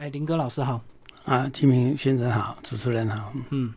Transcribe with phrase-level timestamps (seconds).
[0.00, 0.82] 哎，林哥老师好。
[1.26, 3.34] 啊，金明先生好，主持人好。
[3.50, 3.74] 嗯，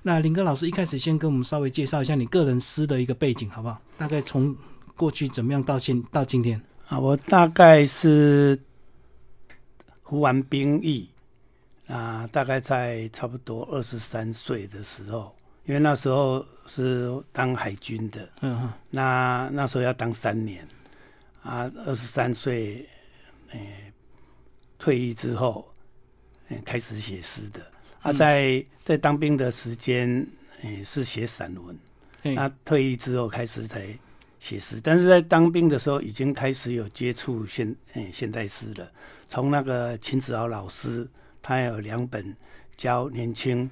[0.00, 3.82] 那林哥老师一开始先跟我们稍微介绍一下你个人诗的一个背景，好不好？
[3.98, 4.54] 大概从
[4.94, 6.62] 过去怎么样到现到今天？
[6.86, 8.56] 啊，我大概是
[10.04, 11.10] 服完兵役
[11.88, 20.64] 啊，大概在差不多二十三岁的时候，因为那时候是当海军的，嗯哼，那那时候要当三年
[21.42, 22.88] 啊，二十三岁，
[23.50, 23.92] 诶，
[24.78, 25.66] 退役之后，
[26.48, 27.60] 嗯，开始写诗的。
[28.02, 30.26] 啊，在在当兵的时间，
[30.62, 31.78] 诶，是写散文，
[32.22, 33.86] 那退役之后开始才。
[34.38, 38.88] 写诗，但是在当兵的时候已经开始有接触现嗯现代诗了。
[39.28, 41.08] 从那个秦子豪老师，
[41.42, 42.36] 他有两本
[42.76, 43.68] 教年轻，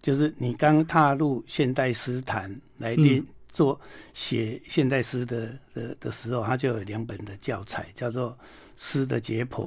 [0.00, 3.80] 就是你刚踏入现代诗坛来练做
[4.14, 8.30] 写现代诗的的的时候，他就有两本的教材，叫做
[8.76, 9.66] 《诗的解剖》。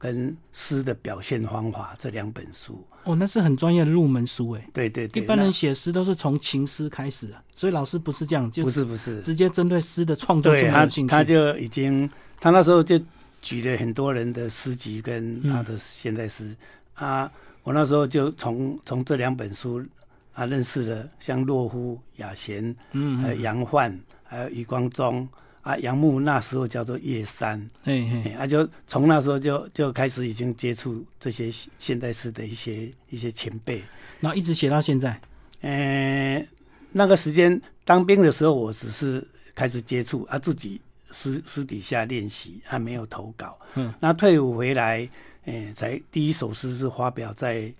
[0.00, 4.68] 跟诗的表现方法这两本书哦，那是很专业的入门书哎。
[4.72, 10.54] 对对对，一般人写诗都是从情诗开始啊，所以老师不是这样，就不是不是直接针对诗的创作。
[10.54, 12.08] 对他他就已经
[12.40, 12.98] 他那时候就
[13.42, 16.56] 举了很多人的诗集跟他的现代诗
[16.94, 17.30] 啊，
[17.62, 19.84] 我那时候就从从这两本书
[20.32, 25.28] 啊认识了像洛夫、雅贤，嗯，杨焕，还有余光中。
[25.62, 33.82] 啊，杨牧那时候叫做叶山，哎哎，啊，就从那时候就就开始已经接触这些现代诗的一些一些前辈，
[34.20, 35.20] 然后一直写到现在。
[35.60, 36.42] 呃，
[36.92, 39.22] 那个时间当兵的时候，我只是
[39.54, 40.80] 开始接触，啊，自己
[41.10, 43.58] 私私底下练习，还没有投稿。
[43.74, 45.06] 嗯，那退伍回来，
[45.44, 47.70] 哎，才第一首诗是发表在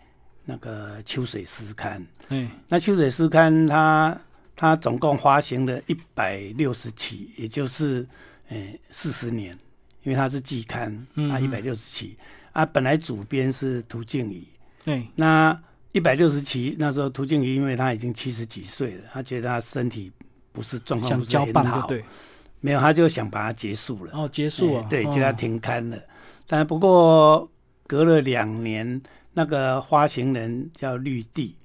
[0.45, 2.07] 那个秋水诗刊。
[2.29, 4.21] 嗯，那秋水诗刊它。
[4.61, 8.07] 他总共发行了一百六十期，也就是
[8.51, 9.59] 诶四十年，
[10.03, 10.95] 因为它是季刊，
[11.31, 12.15] 啊一百六十期，
[12.53, 14.47] 啊本来主编是涂静怡，
[14.85, 15.59] 对，那
[15.93, 20.13] 一百六十期那时候涂静怡因为他已经七十几岁了，他觉得他身体
[20.53, 22.05] 不是状况不是很好，对，
[22.61, 25.99] 没有他就想把它结束了，哦结束啊，对，就要停刊了，
[26.47, 27.51] 但不过
[27.87, 29.01] 隔了两年，
[29.33, 31.57] 那个发行人叫绿地，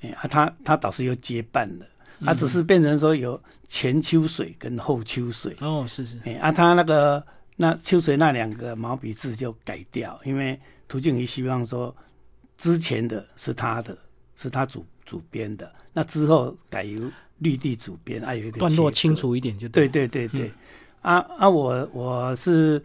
[0.00, 1.84] 哎啊他他导师又接办了。
[2.24, 7.24] 啊，只是变成说有前秋水跟后秋水哦，是是，哎，啊，他那个
[7.56, 11.94] 那秋水那两个毛笔字就改掉，因为涂静怡希望说
[12.56, 13.96] 之前的是他的，
[14.36, 20.52] 是他主主编的，那之后改由绿地主编，啊，有一个段落清楚一点就对对对对，
[21.02, 22.82] 啊啊，我我是，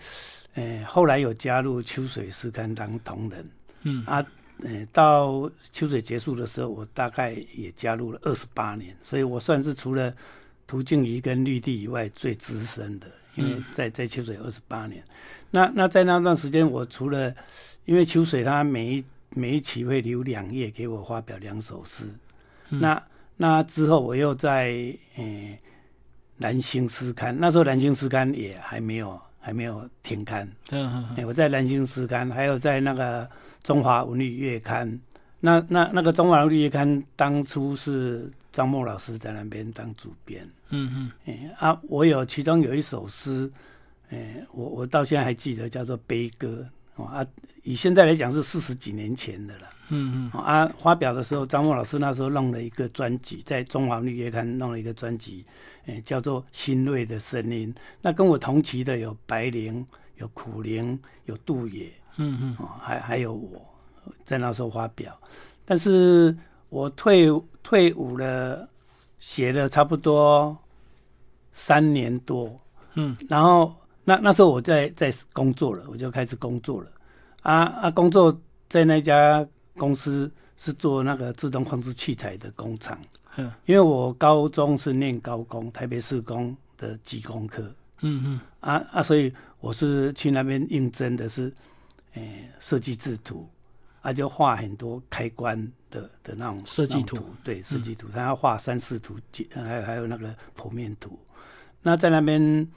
[0.56, 3.50] 诶，后来有加入秋水诗刊当同仁，
[3.84, 4.26] 嗯啊。
[4.62, 10.14] 嗯，到秋水结束的时候，我大概也加入了二十八年，所以我算是除了
[10.68, 15.02] 涂静怡跟绿地以外最资深的，因为在在秋水二十八年。
[15.50, 17.34] 那那在那段时间，我除了
[17.86, 22.10] 因为秋水他每一每一期会留两页给我发表两首诗，
[22.68, 23.02] 那
[23.38, 25.58] 那之后我又在嗯
[26.40, 33.26] 蓝星诗刊，那时候蓝星诗刊也还没有还没有停刊，嗯嗯，我在蓝星诗刊，还有在那个。
[33.64, 35.00] 中华文旅月刊，
[35.40, 43.50] 那那那个中华文旅月刊当初是张默老师在那边当主编，嗯嗯，哎啊，我有其中有一首诗，
[44.10, 46.66] 哎，我我到现在还记得叫做《悲歌》
[47.04, 47.26] 啊，
[47.64, 55.46] 以现在来讲是四十几年前的了，嗯嗯，啊，发表的时候张默老师那时候弄了一个专辑，在中华文艺月刊弄了一个专辑，
[55.86, 59.86] 哎，叫做《新锐的声音》，那跟我同期的有白灵、
[60.20, 61.92] 有苦灵、有杜野。
[62.22, 63.62] 嗯嗯，哦，还还有我
[64.26, 65.18] 在那时候发表，
[65.64, 66.36] 但是
[66.68, 67.28] 我退
[67.64, 68.68] 退伍了，
[69.20, 70.58] 写了差不多
[71.54, 72.54] 三年多，
[72.96, 76.92] 嗯，然后那那时候我在在工作了，我就开始工作了，
[77.42, 78.38] 啊啊，工作
[78.68, 79.48] 在那家
[79.78, 83.00] 公司是做那个自动控制器材的工厂，
[83.38, 87.64] 嗯，因为我高中是念高工，台北市工的技工科，
[88.02, 91.54] 嗯嗯，啊啊，所以我是去那边应征的是。
[92.14, 93.48] 诶，设计制图，
[94.02, 95.56] 啊，就画很多开关
[95.92, 99.16] 的的那种设计图，对，设计图，他要画三视图，
[99.54, 101.18] 还有还有那个剖面图。
[101.84, 102.68] 那在那边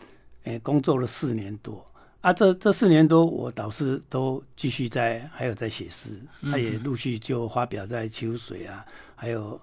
[0.44, 1.82] 诶工作了四年多，
[2.20, 6.11] 啊，这这四年多我导师都继续在，还有在写诗，
[6.43, 8.85] 他也陆续就发表在秋水啊，
[9.17, 9.58] 还有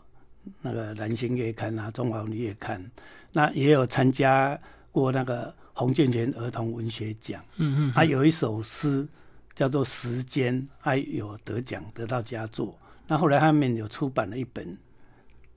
[0.63, 2.83] 那个蓝星月刊啊，中华月刊，
[3.31, 4.59] 那也有参加
[4.91, 9.07] 过那个洪建全儿童文学奖，嗯嗯，他有一首诗。
[9.55, 12.73] 叫做时间，还有得奖，得到佳作。
[13.05, 14.77] 那后来他们有出版了一本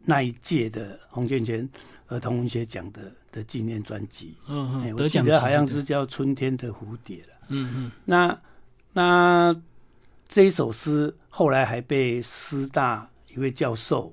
[0.01, 1.69] 那一届的洪建全
[2.09, 4.35] 儿童文学奖的的纪念专辑。
[4.49, 7.35] 嗯嗯，我记得好像是叫《春天的蝴蝶》了。
[7.51, 8.37] 嗯嗯，那
[8.95, 9.55] 那
[10.27, 14.13] 这一首诗后来还被师大一位教授，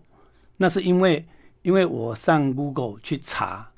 [0.58, 1.26] 那是因为
[1.64, 3.72] 因为我上 Google 去查。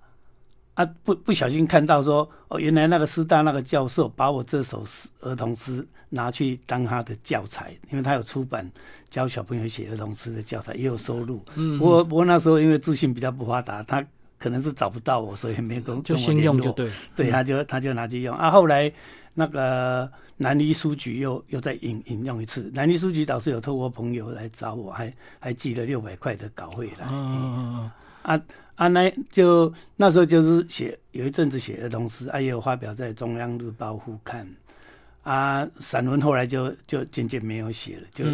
[0.74, 8.70] 啊，不不小心看到说，哦，原来那个师大那个教授把我这首诗儿童诗拿去当他的教材，因为他有出版
[9.10, 11.44] 教小朋友写儿童诗的教材，也有收入。
[11.56, 14.02] 嗯，不过不过那时候因为资讯比较不发达，他
[14.40, 18.34] 可能是找不到我，所以没跟就先用就对，对，他就他就拿去用。
[18.38, 18.90] 啊，后来
[19.34, 27.08] 那个南离书局又又再引引用一次，南离书局导师有透过朋友来找我，还还寄了六百块的稿费来。
[27.10, 27.92] 嗯嗯嗯。
[28.22, 28.42] 啊。
[28.82, 34.48] 啊，那就那时候就是写有一阵子写儿童诗，啊，也有发表在《中央日报》副刊，
[35.22, 38.26] 啊，散文后来就就渐渐没有写了，就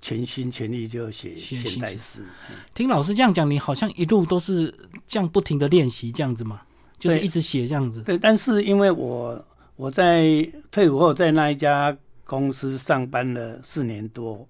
[0.00, 2.24] 全心全力就写现代诗。
[2.72, 4.74] 听老师这样讲，你好像一路都是
[5.06, 6.62] 这样不停的练习，这样子嘛，
[6.98, 8.00] 就是一直写这样子。
[8.00, 9.44] 对，但是因为我
[9.76, 11.94] 我在退伍后在那一家
[12.24, 14.48] 公司上班了四年多，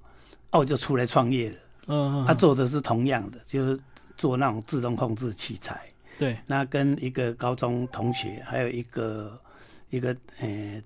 [0.51, 1.57] 啊，我就出来创业了。
[1.89, 3.81] 嗯嗯，他做的是同样的，就是。
[4.25, 5.79] 做那种自动控制器材，
[6.19, 9.39] 对，那跟一个高中同学，还有一个
[9.91, 10.81] 一个呃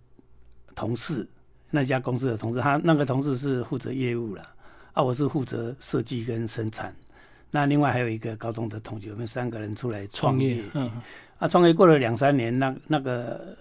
[0.74, 1.24] 同事，
[1.70, 4.44] 那家公司的同事，他那个同事是负责业务了，
[4.92, 6.92] 啊，我是负责设计跟生产，
[7.52, 10.90] 那另外还有一个高中的同学，我们三个人出来创业，嗯，
[11.38, 13.56] 啊，创业过了两三年，那那个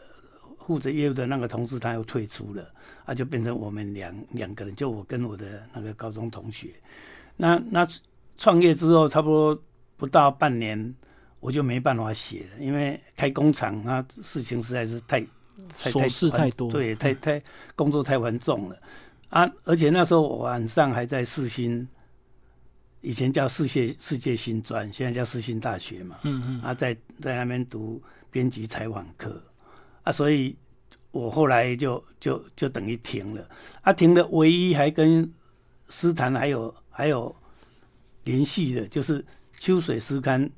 [0.65, 2.67] 负责业务的那个同事他又退出了，
[3.05, 6.69] 啊，就变成我们两两个人，就我跟我的那个高中同学，
[7.35, 7.87] 那那。
[8.39, 9.59] 创业之后，差不多
[9.97, 10.95] 不到半年，
[11.39, 15.25] 我就没办法写了，因为开工厂啊，事情实在是太
[15.79, 17.41] 琐事太多，对，太太
[17.75, 18.77] 工作太繁重了。
[19.29, 19.51] 啊！
[19.63, 21.85] 而且那时候我晚上还在世新，
[23.01, 29.43] 以前叫世界世界新专，现在叫世新大学嘛，嗯嗯，啊，在在那边读编辑采访课。
[30.03, 30.55] 啊，所以
[31.11, 33.49] 我后来就就就等于停了。
[33.81, 35.29] 啊，停了唯一还跟
[35.89, 37.35] 诗坛还有还有。
[38.23, 39.25] 联系的就是
[39.59, 40.49] 秋水诗刊，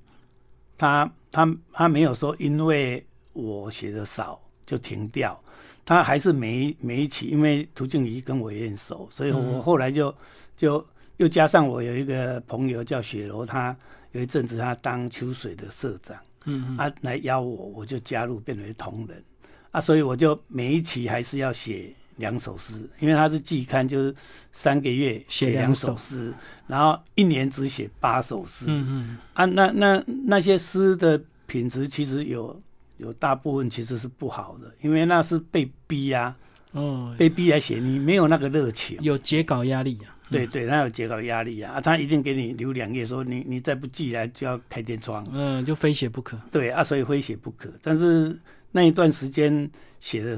[0.77, 5.41] 他他他没有说因为我写的少就停掉，
[5.85, 10.13] 他还是每每一期，因为涂静怡跟我也很熟，所以我后来就
[10.57, 10.85] 就
[11.17, 13.75] 又加上我有一个朋友叫雪柔，他
[14.11, 19.23] 有一阵子他当秋水的社长，嗯，他来邀我，我就加入变为同仁，
[19.71, 21.93] 啊，所以我就每一期还是要写。
[22.19, 24.13] 两首诗，因为他是季刊，就是
[24.51, 26.33] 三个月写两首诗，
[26.67, 28.65] 然后一年只写八首诗。
[28.67, 32.59] 嗯嗯，啊，那那那些诗的品质其实有
[32.97, 36.35] 有大部分其实是不好的，因为那是被逼呀，
[36.73, 40.13] 哦，被逼来写，你没有那个热情，有截稿压力啊。
[40.29, 45.25] 对对，他有截稿压力啊，啊，他一定给你留两页，说你你再不寄来就要开天窗。
[45.31, 46.37] 嗯，就非写不可。
[46.51, 47.69] 对啊，所以非写不可。
[47.81, 48.37] 但是
[48.71, 50.37] 那一段时间写的。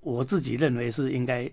[0.00, 1.50] 我自己认为是应该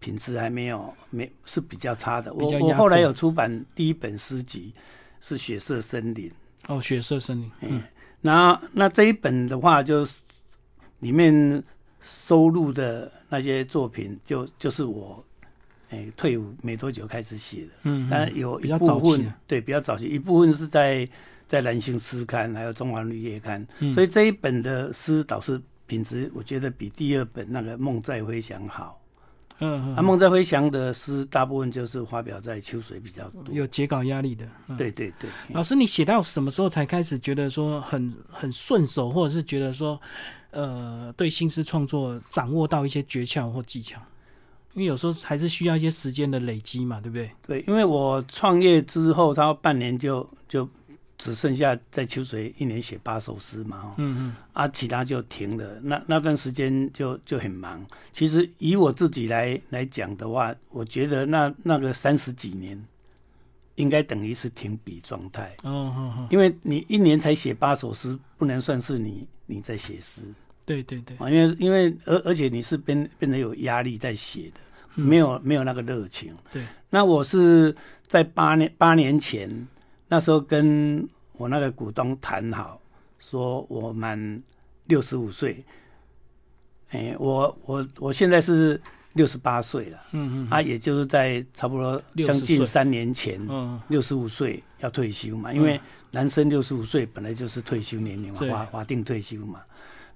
[0.00, 2.32] 品质还没有没是比较差的。
[2.34, 4.74] 我我后来有出版第一本诗集
[5.20, 6.28] 是《血色森林》
[6.66, 7.82] 哦，《血色森林》嗯，
[8.20, 10.06] 那那这一本的话，就
[10.98, 11.62] 里面
[12.02, 15.24] 收录的那些作品，就就是我
[15.90, 21.08] 哎退伍没多久开始写的，嗯，但有一部分对比较早期，一部分是在
[21.46, 25.62] 在《蓝星诗刊》还有《中华绿叶刊》，所以这一本的诗倒是。
[25.86, 29.00] 品质我觉得比第二本那个《梦在飞翔》好。
[29.58, 34.46] 嗯，啊，《梦在飞翔》的诗大部分就是发表在秋水比较多，有截稿压力的。
[34.76, 35.30] 对对对。
[35.54, 39.98] 老师，你写到什么时候才开始觉得说很很顺手，或者是觉得说，
[40.50, 43.98] 呃，对新诗创作掌握到一些诀窍或技巧？
[44.74, 47.30] 因为有时候还是需要一些时间的累积嘛，对不对？
[47.46, 50.68] 对，因为我创业之后，他半年就就。
[51.18, 55.80] 只剩下在秋水一年写八首诗嘛，嗯嗯，啊，其他就停了。
[55.82, 57.84] 那那段时间就就很忙。
[58.12, 62.78] 其实以我自己来来讲的话，我觉得那那个三十几年，
[63.76, 65.56] 应该等于是停笔状态。
[65.62, 70.20] 哦哦哦，因为你一年才写八首诗，不能算是你你在写诗。
[70.66, 74.60] 对对对，因为因为而而且你是变变得有压力在写的，
[75.02, 76.34] 没有没有那个热情。
[76.52, 77.74] 对，那我是
[78.06, 79.66] 在八年八年前。
[80.08, 82.80] 那时候跟我那个股东谈好，
[83.18, 84.42] 说我满
[84.84, 85.64] 六十五岁，
[86.90, 88.80] 哎，我我我现在是
[89.14, 99.60] 六十八岁了，嗯嗯，啊，也就是在差不多将近三年前，嗯，六十五岁要退休嘛，因为男生六十五岁本来就是退休年龄嘛，法法定退休嘛，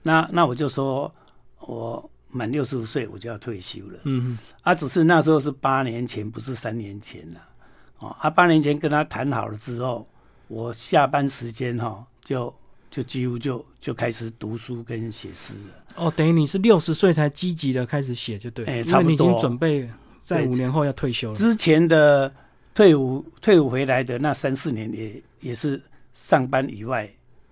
[0.02, 1.12] 那那我就说
[1.58, 7.40] 我满六十五岁我就要退休了，嗯嗯，啊，只是那时候是八年前，不是三年前了。
[8.00, 10.06] 哦，他八年前跟他谈好了之后，
[10.48, 12.52] 我下班时间哈就
[12.90, 15.84] 就几乎就就开始读书跟写诗了。
[15.96, 19.12] 哦，等于你是六十岁才积极的开始写，就对，哎，差不多。
[19.12, 19.88] 已经准备
[20.22, 21.36] 在五年后要退休了。
[21.36, 22.32] 之前的
[22.74, 25.80] 退伍退伍回来的那三四年，也也是
[26.14, 27.08] 上班以外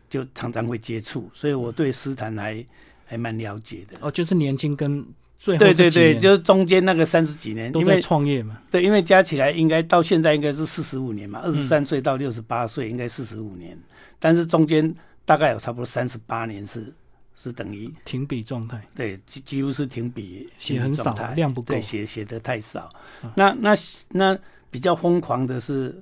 [0.09, 2.65] 就常常会接触，所以我对诗坛还
[3.05, 3.99] 还蛮了解的。
[4.01, 5.05] 哦，就是年轻跟
[5.39, 8.61] 最后对对对，就是中间那个三十几年都在创业嘛。
[8.71, 13.79] 对，因为加起来应该到现在应该是四十五年嘛，二十三岁到六十八岁应该四十五年，
[14.19, 16.93] 但是中间大概有差不多三十八年是。
[17.41, 22.91] 是等于停笔状态，对，几几乎是停笔，写很少，量不够，对写写的太少。
[23.37, 23.77] 那那
[24.09, 24.37] 那
[24.73, 25.95] 比较疯狂的是，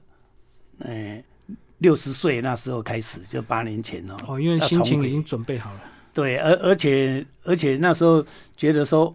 [0.78, 1.22] 呃，
[1.76, 4.16] 六十岁那时候开始，就八年前哦。
[4.26, 5.82] 哦，因为心情已经准备好了。
[6.14, 8.24] 对，而而且而且那时候
[8.56, 9.14] 觉得说，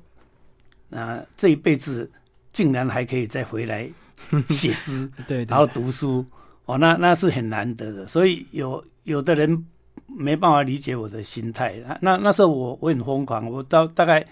[0.91, 2.09] 啊，这一辈子
[2.53, 3.89] 竟然还可以再回来
[4.49, 6.25] 写诗，对，然后读书，
[6.65, 8.07] 哦，那那是很难得的。
[8.07, 9.65] 所以有有的人。
[10.13, 14.25] 没办法理解我的心态，那那时候我我很疯狂，我到大概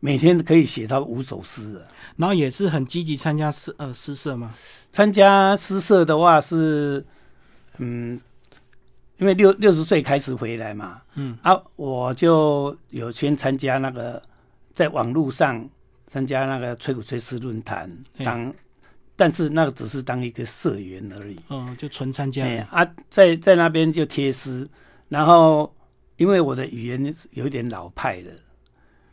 [0.00, 1.78] 每天可以写到五首诗
[2.16, 4.54] 然后也是很积极参加诗呃诗社吗？
[4.90, 7.04] 参加诗社的话是，
[7.76, 8.18] 嗯，
[9.18, 14.22] 因为六六十岁开始回来嘛，嗯啊，我就有先参加那个
[14.72, 15.68] 在网络上
[16.08, 17.88] 参加那个吹鼓吹诗论坛
[18.24, 18.52] 当，
[19.14, 24.68] 但是那个只是当一个社员而已，哦，就纯参加啊，在在那边就贴诗。
[25.08, 25.74] 然后，
[26.16, 28.32] 因为我的语言有一点老派了，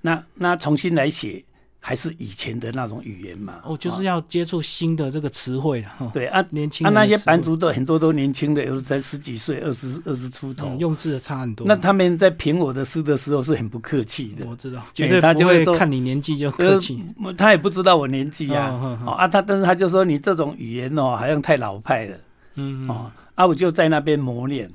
[0.01, 1.43] 那那重新来写
[1.87, 3.59] 还是以前的那种语言嘛？
[3.63, 6.09] 哦，就是要接触新的这个词汇 了。
[6.11, 11.67] 对啊，年轻啊那些版主都很多都年轻的，有的才十几岁，二十二十出头，用字差很多。
[11.67, 14.47] 那他们在评我的诗的时候是很不客气的。
[14.47, 17.05] 我知道，绝对不会看你年纪就客气。
[17.37, 22.17] 他也不知道我年纪啊，啊他但是他就说你这种语言哦，好像太老派了。
[22.55, 24.67] 嗯哦，啊我就在那边磨练。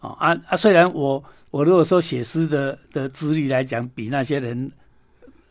[0.00, 0.54] 哦啊啊！
[0.54, 4.70] 虽然我我如果说写诗的的资历来讲，比那些人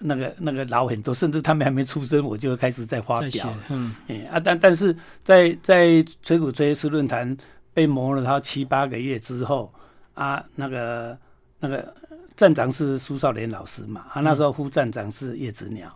[0.02, 3.54] 那个那个老很多，甚至他们还没出生，我就开始在发表。
[3.70, 7.36] 嗯，哎啊，但但是在在吹鼓吹诗论坛
[7.74, 9.72] 被磨了他七八个月之后
[10.14, 11.18] 啊，那个
[11.60, 11.94] 那个
[12.36, 15.96] 站长是苏少莲老师嘛，啊那时候副站长是叶子鸟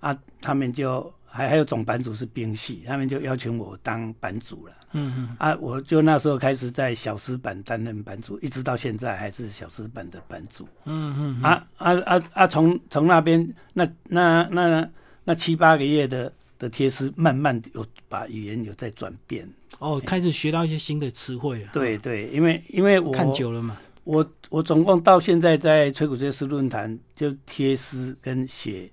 [0.00, 1.12] 啊，他们就。
[1.34, 4.72] 还还有总版主是兵系，他们就邀请我当版主了。
[4.92, 10.68] 嗯嗯，啊，我就那时候开始在小石版担任版主，一直到现在还是小石版的版主。
[10.84, 12.46] 嗯嗯，啊啊啊啊！
[12.46, 14.86] 从从那边那那那
[15.24, 19.48] 那七八个月的的贴诗，慢慢有把语言有在转变。
[19.78, 21.70] 哦，开始学到一些新的词汇啊。
[21.72, 28.90] 对对，因为因为我看久了嘛，我我总共到现在在吹鼓吹诗论坛就贴诗跟写。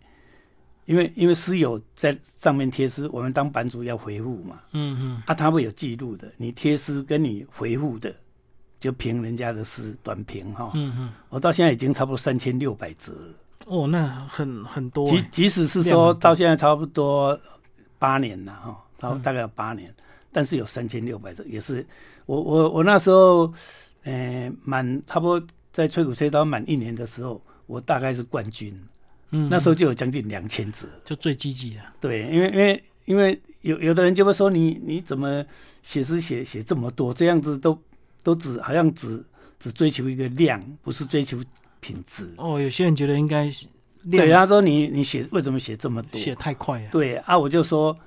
[0.89, 4.59] 因为因为诗友在上面贴诗，我们当版主要回复嘛。
[4.71, 5.23] 嗯嗯。
[5.27, 8.11] 啊，他会有记录的，你贴诗跟你回复的，
[8.79, 10.71] 就评人家的诗短评哈。
[10.73, 11.13] 嗯嗯。
[11.29, 13.33] 我到现在已经差不多三千六百折了。
[13.67, 15.05] 哦，那很很多。
[15.05, 17.39] 即即使是说到现在差不多
[17.99, 19.93] 八年了哈，到大概有八年，
[20.31, 21.85] 但是有三千六百折，也是
[22.25, 23.53] 我我我那时候，
[24.05, 28.75] 呃，满差不多在吹鼓吹到满一年的时候，我大概是冠军。
[29.31, 31.81] 嗯，那时候就有将近两千字，就最积极的。
[31.99, 35.45] 对，因为因为因为有有的人就会说你你怎么
[35.83, 37.79] 写诗写写这么多，这样子都
[38.23, 39.23] 都只好像只
[39.59, 41.37] 只追求一个量，不是追求
[41.79, 42.29] 品质。
[42.37, 43.51] 哦，有些人觉得应该
[44.09, 46.19] 对他说你你写为什么写这么多？
[46.19, 46.89] 写太快啊。
[46.91, 47.97] 对啊，我就说，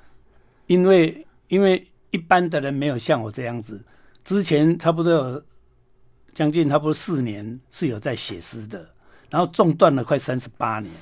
[0.67, 3.85] 因为因为一般的人没有像我这样子，
[4.25, 5.45] 之前差不多有
[6.35, 8.89] 将近差不多四年是有在写诗的，
[9.33, 10.93] 然后中断了快三十八年。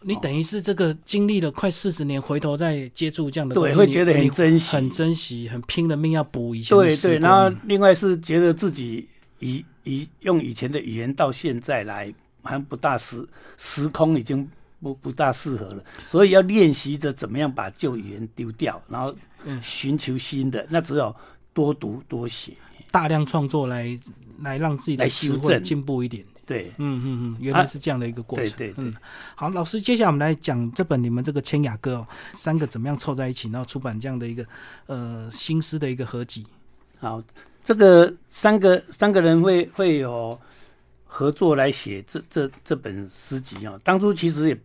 [0.00, 6.78] 你等于是这个经历了快四十年，回头再接触这样的，对，会觉得很珍惜，很珍惜，很拼了命要补以前。
[6.78, 9.08] 对对，然后另外是觉得自己
[9.40, 14.48] 以以用以前的语言到现在来，还不大时时空已经
[14.80, 19.12] 不不大适合了，所以要练习着怎么样把旧语言丢掉，然后
[19.60, 20.64] 寻求新的。
[20.70, 21.14] 那只有
[21.52, 22.52] 多读多写，
[22.92, 23.98] 大量创作来
[24.42, 26.24] 来让自己的词汇进步一点。
[26.48, 28.50] 对，嗯嗯嗯，原来是这样的一个过程。
[28.56, 28.94] 对对，嗯，
[29.34, 34.46] 好，老师，接下来我们来讲这本你们这个《千雅歌》哦，三个怎么样凑在一起，然后出版这样的一个
[34.86, 36.46] 呃新诗的一个合集。
[36.98, 37.22] 好，
[37.62, 40.40] 这个三个三个人会会有
[41.04, 43.78] 合作来写这这这本诗集哦。
[43.84, 44.58] 当初其实也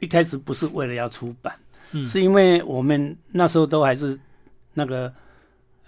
[0.00, 1.58] 一开始不是为了要出版，
[1.92, 4.20] 嗯，是因为我们那时候都还是
[4.74, 5.10] 那个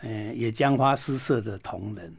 [0.00, 2.14] 呃野江花诗社的同仁。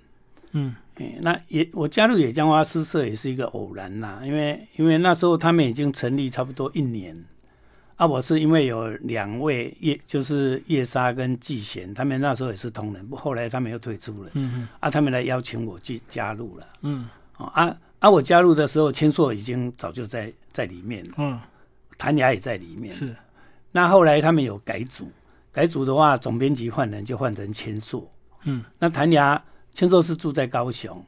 [0.51, 0.74] 嗯，
[1.22, 7.22] 那也我加入野江花诗社也是一个偶然呐，因为因为那时候他们已经成立差不多一年，
[7.96, 21.40] 啊，我是因为有两位叶，就是叶莎跟季贤，他们那时候也是同仁，不后来他们又退出了，嗯嗯，啊，他们来邀请我去加入了，嗯，啊啊，我加入的时候，千硕已经早就在在里面了，嗯，
[21.98, 23.14] 谭雅也在里面，是，
[23.72, 25.10] 那后来他们有改组，
[25.52, 28.10] 改组的话，总编辑换人就换成千硕。
[28.48, 29.44] 嗯，那谭雅
[29.75, 31.05] 千硕是住在高雄，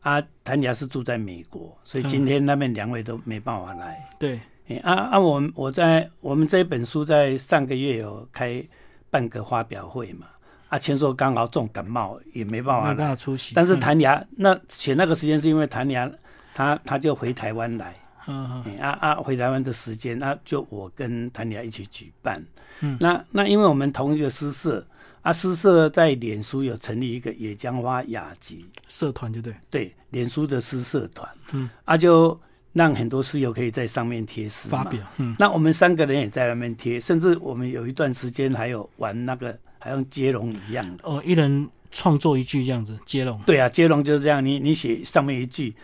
[0.00, 4.08] 啊，谭雅是住在美国，所以今天他们两位都没办法来。
[4.18, 4.40] 对，
[4.82, 8.64] 啊啊，我们我在我们这本书在上个月有开
[9.10, 10.26] 半个发表会嘛，
[10.70, 13.54] 啊，千硕刚好重感冒，也没办法没办法出席。
[13.54, 16.10] 但是谭雅那选那个时间是因为谭雅
[16.54, 17.94] 他他就回台湾来。
[18.26, 22.40] 嗯嗯，啊啊，回台湾的时间，那就我跟谭雅一起举办。
[22.80, 24.86] 嗯，那那因为我们同一个诗社，
[25.22, 31.28] 啊，诗社在脸书有成立一个野姜花雅集社团，就对，对，脸书的诗社团。
[31.52, 32.38] 嗯，啊，就
[32.72, 35.00] 让很多诗友可以在上面贴诗发表。
[35.18, 41.02] 嗯，那我们三个人也在那边贴，甚至我们有一段时间还有玩那个，还用接龙一样的。
[41.04, 43.38] 哦，一人创作一句这样子接龙。
[43.42, 45.74] 对啊，接龙就是这样，你你写上面一句，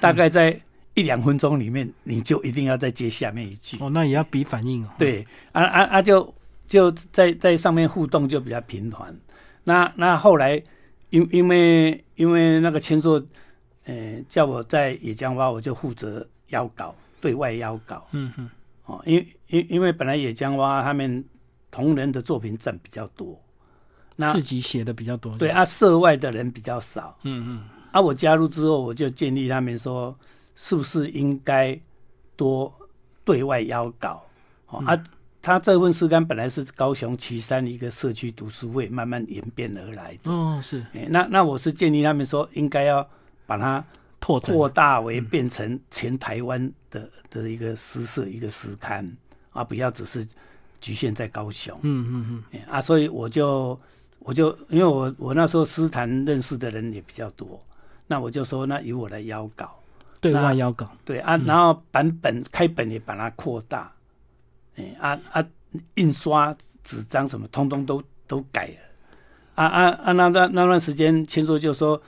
[0.00, 0.58] 大概在。
[0.98, 4.88] 一两分钟里面，你就一定要再接下面一句哦，那也要比反应哦。
[4.96, 5.22] 对，
[5.52, 6.34] 啊啊啊，就就
[7.12, 9.14] 在在上面互动就比较频繁。
[9.64, 10.62] 那那后来，
[11.10, 13.22] 因因为因为那个签作，
[13.84, 18.06] 呃，叫我在野江花，我就负责邀稿，对外邀稿。
[18.12, 18.50] 嗯哼，
[18.86, 21.24] 哦，因因因为本来野江花他们
[21.70, 23.40] 同人的作品占比较多，
[24.16, 25.36] 那自己写的比较多。
[25.38, 27.16] 对啊，涉外的人比较少。
[27.22, 30.16] 嗯嗯，啊，我加入之后，我就建议他们说。
[30.58, 31.78] 是不是应该
[32.34, 32.74] 多
[33.26, 34.24] 对外邀稿？
[34.68, 34.98] 哦啊，
[35.46, 40.28] 他这份诗刊本来是高雄旗山一个社区读书会慢慢演变而来的。
[40.28, 40.84] 哦，是。
[41.08, 43.08] 那那我是建议他们说，应该要
[43.46, 43.84] 把它
[44.18, 49.08] 拓扩大为变成全台湾的的一个诗社一个诗刊
[49.52, 50.26] 啊，不要只是
[50.80, 51.78] 局限在高雄。
[51.82, 52.60] 嗯嗯嗯。
[52.68, 53.78] 啊，所以我就
[54.18, 57.60] 我就因为我我那时候诗坛认识的人也比较多，
[58.08, 59.78] 那我就说那由我来邀稿。
[60.20, 63.92] 对外邀稿，对啊，然后版本开本也把它扩大，
[64.76, 65.46] 哎啊啊，
[65.94, 68.76] 印刷纸张什么通通都都改了，
[69.54, 72.00] 啊啊啊，那那那段时间，千说就说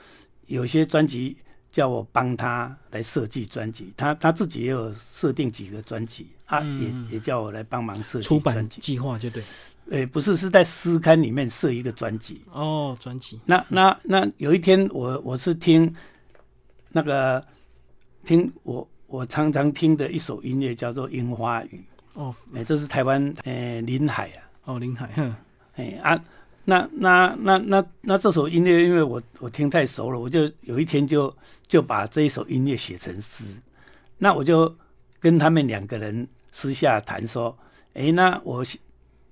[0.47, 1.37] 有些专辑
[1.71, 9.43] 叫我帮他来设计专辑，他他自己也有设定几个专辑啊，也也叫我来帮忙设计出版计划，就对，
[9.91, 15.93] 哎，不是是在诗刊里面设一个专辑哦，专辑，那那那有一天我我是听
[16.89, 17.43] 那个。
[18.25, 21.81] 听我我常常听的一首音乐叫做《樱花雨》
[22.19, 25.33] 哦，哎，这是台湾诶林海啊，哦林海，哼，
[25.75, 26.21] 哎啊，
[26.65, 31.33] 那那那那那这首音乐，因为我我听太熟了，我就有一天就
[31.65, 33.45] 就把这一首音乐写成诗，
[34.17, 34.75] 那我就
[35.17, 37.57] 跟他们两个人私下谈说，
[37.93, 38.65] 哎，那我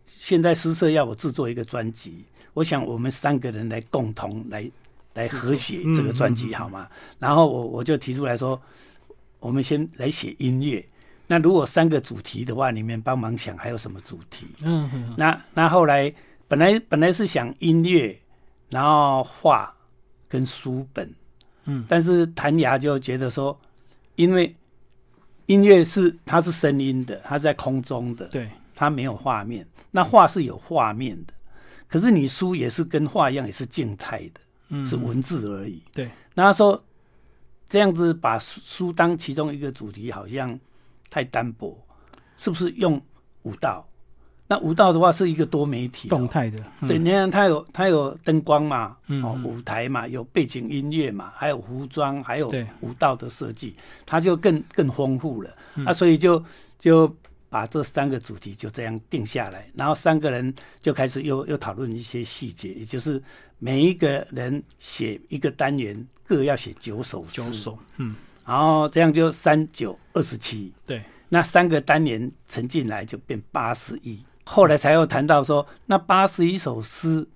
[0.06, 2.24] 现在诗社要我制作一个专辑，
[2.54, 4.70] 我想我们三个人来共同来。
[5.18, 6.88] 来合写这个专辑好吗？
[7.18, 8.62] 然后我我就提出来说，
[9.40, 10.88] 我们先来写音乐。
[11.28, 14.48] 那如果三个主题的话，你们帮忙想还有什么主题？
[14.62, 16.12] 嗯，那那后来
[16.48, 18.18] 本来本来是想音乐，
[18.70, 19.72] 然后画
[20.28, 21.14] 跟书本，
[21.66, 23.60] 嗯，但是谭雅就觉得说，
[24.16, 24.56] 因为
[25.46, 29.68] 音乐是它是声音的，它在空中的，对，它没有画面。
[29.92, 31.34] 那画是有画面的，
[31.88, 34.42] 可是你书也是跟画一样，也是静态的。
[34.86, 35.82] 是文字而已。
[35.94, 36.84] 对，那他说
[37.70, 40.60] 这样子把书当其中一个主题，好像
[41.10, 41.78] 太单薄，
[42.38, 43.02] 是不是用
[43.44, 43.88] 舞蹈？
[44.48, 46.64] 那舞蹈的话是一个多媒体，动态的。
[46.88, 55.54] 对，你看它有它有灯光嘛，哦，舞台嘛，有背景音乐嘛，还有服装，还有舞蹈的设计，它就更更丰富了。
[55.86, 56.44] 啊，所以就
[56.80, 57.14] 就
[57.50, 63.22] 把这三个主题就这样定下来，然后三个人就开始又又讨论一些细节，也就是。
[63.60, 67.42] 每一个人写一个单元，各要写九首诗。
[67.42, 68.14] 九首，嗯，
[68.48, 70.74] 然后这样就三九二十七。
[70.86, 74.24] 对，那三个单元沉进来就变八十一。
[74.46, 77.28] 后来才又谈到说，那八十一首诗，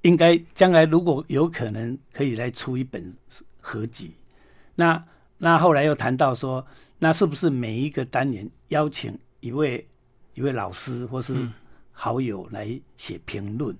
[0.00, 3.14] 应该将来如果有可能可以来出一本
[3.60, 4.14] 合集。
[4.74, 5.04] 那
[5.38, 6.66] 那后来又谈到说，
[6.98, 9.86] 那是不是每一个单元邀请一位
[10.32, 11.36] 一位老师或是
[11.92, 13.76] 好友来写评论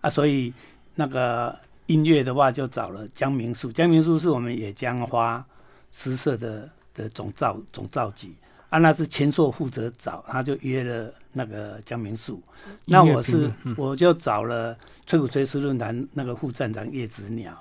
[0.00, 0.08] 啊？
[0.08, 0.54] 所以。
[0.96, 3.72] 那个音乐的话，就找了江明树。
[3.72, 5.42] 江明树是我们野江花
[5.92, 8.34] 诗社的的总召总召集，
[8.68, 12.42] 啊，那是千硕负责找，他就约了那个江明树。
[12.84, 14.76] 那我是我就找了
[15.06, 17.56] 吹鼓吹诗论坛那个副站长叶子鸟。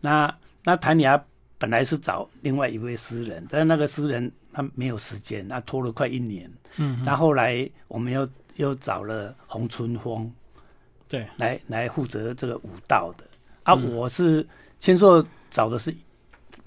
[0.00, 1.22] 那那谭雅
[1.58, 6.50] 本来是找另外一位诗人，但是那个诗人他没有时间，那拖了快一年。
[6.76, 10.32] 嗯，那后来我们又又找了洪春风。
[11.08, 13.24] 对，来来负责这个舞蹈的
[13.64, 14.46] 啊，我是
[14.78, 15.92] 千硕找的是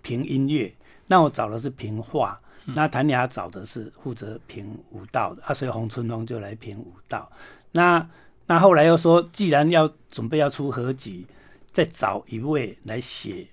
[0.02, 0.74] 凭音乐，
[1.14, 7.32] 那我找的是评画，那谭雅找的是负责评武道的，啊，所以洪春龙就来评武道。
[7.72, 8.04] 那
[8.48, 11.28] 那后来又说，既然要准备要出合集，
[11.72, 13.46] 再找一位来写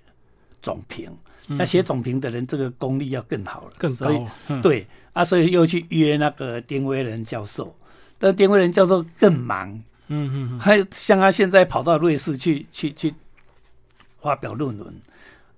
[0.59, 1.15] 总评。
[1.45, 4.27] 那写总评的人，这个功力要更好了，更高。
[4.63, 7.75] 对啊，所以又去约那个丁威仁教授。
[8.17, 9.69] 但丁威仁教授更忙，
[10.07, 13.13] 嗯嗯，还像他现在跑到瑞士去去去
[14.19, 14.95] 发表论文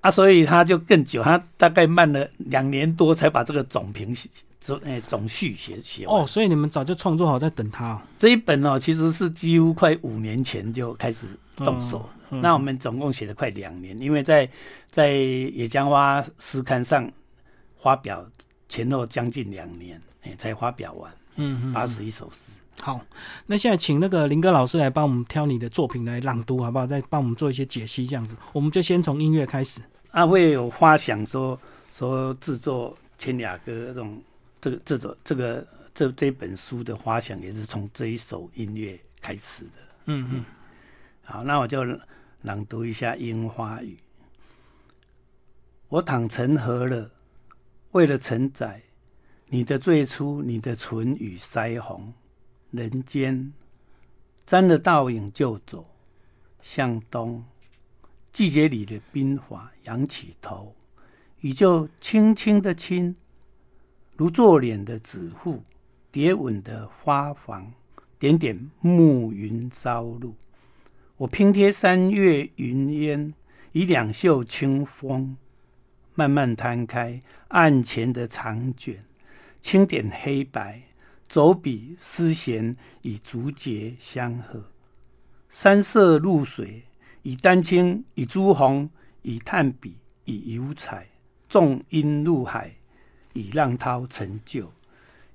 [0.04, 4.14] 啊，所以他就更久，他大概慢了两年多才把这个总评
[4.60, 6.22] 总诶总序写写完。
[6.22, 7.92] 哦，所以你们早就创作好在等他。
[7.94, 12.08] 哦这一本哦，其实是几乎快五年前就开始动手。
[12.30, 14.50] 那我们总共写了快两年，因为在
[14.90, 17.10] 在野江花诗刊上
[17.78, 18.26] 发表
[18.68, 22.52] 前后将近两年，哎，才发表完，嗯，八十一首诗。
[22.82, 23.00] 好，
[23.46, 26.88] 那现在请那个林哥老师来帮我们挑你的作品来朗读，好不好？
[26.88, 29.80] 再帮我们做一些解析，这样子，我们就先从音乐开始。
[30.14, 31.60] 啊，会有花想说
[31.92, 34.22] 说制作千雅歌这种，
[34.62, 39.72] 这个这种这个这这本书的花想也是从这一首音乐开始的。
[40.06, 40.46] 嗯嗯，
[41.24, 41.84] 好，那我就。
[42.44, 43.98] 朗读一下《樱花雨》。
[45.88, 47.10] 我躺成河了，
[47.92, 48.82] 为了承载
[49.48, 52.14] 你的最初，你的唇与腮红。
[52.72, 53.54] 人间
[54.46, 55.86] 沾了倒影就走，
[56.62, 57.42] 向东。
[58.34, 60.76] 季节里的冰华扬起头，
[61.42, 63.16] 雨就轻轻的亲，
[64.18, 65.62] 如做脸的指腹，
[66.12, 67.72] 蝶吻的花房，
[68.18, 70.34] 点点暮云朝露。
[71.18, 73.36] 我拼贴三月云烟，
[73.72, 75.38] 以两袖清风，
[76.16, 79.06] 慢慢摊开案前的长卷，
[79.62, 80.82] 轻点黑白，
[81.30, 84.72] 走笔丝弦以竹节相和，
[85.50, 86.86] 山色露水，
[87.24, 88.90] 以丹青，以朱红，
[89.24, 91.08] 以炭笔，以油彩，
[91.50, 92.76] 重音入海，
[93.34, 94.72] 以浪涛成就，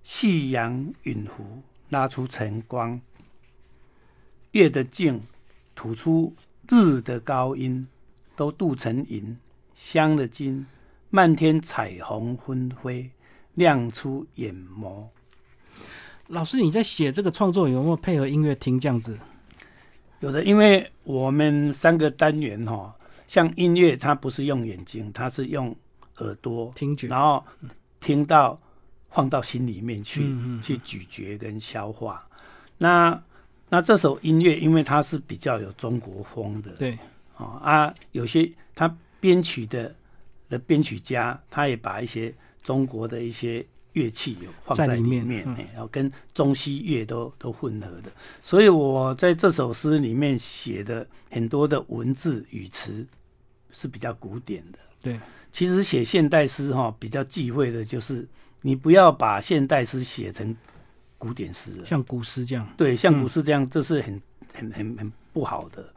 [0.02, 3.00] 夕阳陨湖拉出晨光，
[4.52, 5.20] 月的静。
[5.80, 6.34] 吐出
[6.68, 7.86] 日的高音，
[8.34, 9.38] 都镀成银，
[9.76, 10.66] 镶了金，
[11.08, 13.12] 漫天彩虹纷飞，
[13.54, 15.06] 亮出眼眸。
[16.26, 19.20] 老师，你在写这个创作有没有配合音乐听这样子？
[20.20, 22.94] 有的，因为我们三个单元哈，
[23.28, 25.74] 像音乐，它不是用眼睛，它是用
[26.18, 27.44] 耳朵听觉，然后
[28.00, 28.60] 听到
[29.10, 32.26] 放到心里面去，去咀嚼跟消化。
[32.78, 33.22] 那
[33.68, 36.98] 那这首音乐，因为它是比较有中国风的，对，
[37.36, 39.94] 啊啊，有些他编曲的
[40.48, 53.06] 的编曲家，他也把一些中国的一些乐器有放在里面，然后跟中西乐都都混合的，所以我在这首诗里面写的很多的文字语词
[53.72, 54.78] 是比较古典的。
[55.02, 55.18] 对，
[55.52, 58.26] 其实写现代诗哈，比较忌讳的就是
[58.62, 60.56] 你不要把现代诗写成。
[61.20, 64.22] 古典诗，像古诗这样，对，像古诗这样，这是很
[64.54, 65.92] 很很很不好的。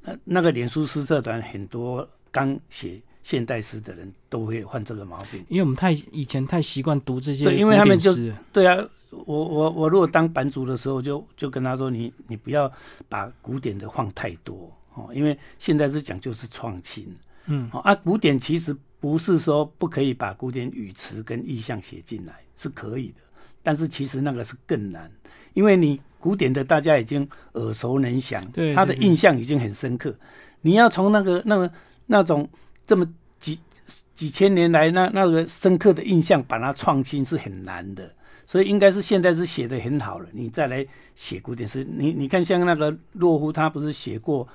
[0.00, 8.16] 那那个脸书诗社团很多刚写现代诗的人都会患这个毛病，因为我们太以前太习惯读这些，对，因为他们就
[8.54, 8.82] 对啊。
[9.10, 12.72] 我我我如果当版主的时候，就就跟他说，你你不要
[13.06, 17.06] 把古典的放太多哦，因为现在是讲究是创新，
[17.46, 23.20] 嗯，啊，古典其实不是说不可以把古典语词跟意象写进来，是可以的。
[23.62, 25.10] 但是其实那个是更难，
[25.52, 30.14] 因为你古典的大家已经耳熟能详，对他的印象已经很深刻。
[30.62, 31.70] 你要从那个那个
[32.06, 32.48] 那种
[32.88, 33.56] 这么几
[34.12, 38.12] 几千年来那那个深刻的印象把它创新是很难的，
[38.44, 41.86] 所以应该是现在是写的很好了，你再来写古典诗。
[41.88, 44.48] 你你看像那个洛夫，他不是写过。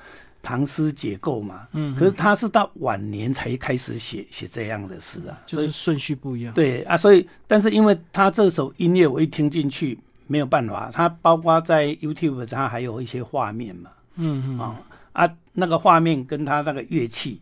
[0.45, 6.53] 唐诗解构嘛，嗯，可是他是到晚年才开始写写这样的诗啊，就是顺序不一样。
[6.53, 14.81] 对啊，所以但是因为他这首音乐我一听进去没有办法，他包括在 YouTube 他还有一些画面嘛，嗯嗯啊
[15.13, 17.39] 啊那个画面跟他那个乐器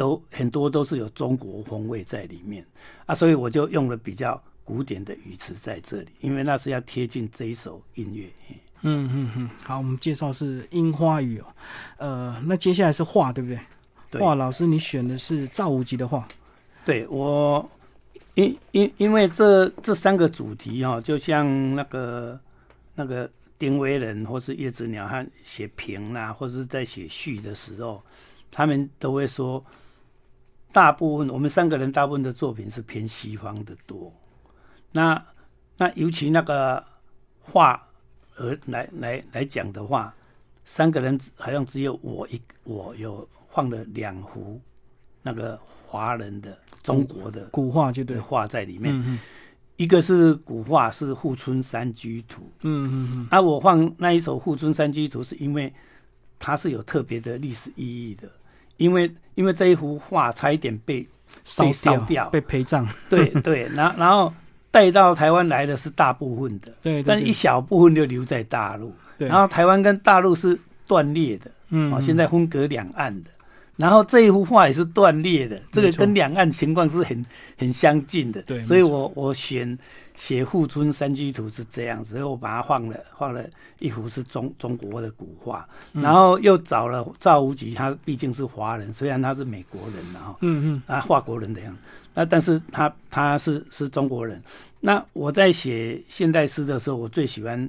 [0.00, 2.64] 都很多都是有中国风味在里面
[3.04, 8.26] 啊，所以我就用了比较古典的语词在这里，因为那是要贴近这一首音乐。
[8.80, 11.44] 嗯嗯嗯，好，我们介绍是樱花雨哦，
[11.98, 13.50] 呃，那接下来是画，对不
[14.10, 14.18] 对？
[14.18, 16.26] 画老师，你选的是赵无极的画。
[16.82, 17.70] 对我，
[18.36, 22.40] 因因因为这这三个主题哈，就像那个
[22.94, 28.02] 那个丁威人或是叶子鸟，他写评啦，或者是在写序的时候，
[28.50, 29.62] 他们都会说，
[30.72, 34.12] 大部分我们三个人大部分的作品是偏西方的多。
[34.92, 35.22] 那
[35.76, 36.84] 那尤其那个
[37.40, 37.86] 画。
[38.36, 40.10] 而来来来讲的话，
[40.64, 44.58] 三个人好像只有我一我有放了两幅
[45.20, 49.20] 那个华人的中国的古画就对画在里面。
[49.76, 55.70] 一个是古画是《富春山居图》，嗯嗯嗯，啊，我放那一首《富春山居图》是因为
[56.38, 58.30] 它是有特别的历史意义的，
[58.80, 61.06] 因为因为这一幅画差一点被
[61.58, 62.88] 被烧掉，被陪葬。
[63.10, 64.32] 对对， 然然后
[64.70, 68.92] 带到台湾来的是大部分的，对，但一小部分就留在大陆。
[69.18, 73.30] 对，然后台湾跟大陆是断裂的，嗯，哦，现在分隔两岸的。
[73.80, 77.24] 然后这一幅画也是断裂的，这个跟两岸情况是很
[77.56, 78.42] 很相近的。
[78.42, 79.78] 对，所以我我选
[80.14, 83.42] 写《富春山居图》是这样子，所以我把它放了画了
[83.78, 91.78] 一幅是中中国的古画，然后又找了赵无极，他毕竟是华人，虽然他是美国人然后嗯嗯，啊，华国人的样子，
[92.12, 94.42] 那但是他他是是中国人。
[94.78, 97.66] 那我在写现代诗的时候，我最喜欢